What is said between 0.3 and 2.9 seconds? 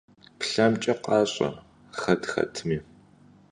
ПлъэкӀмэ, къащӀэ хэт хэтми!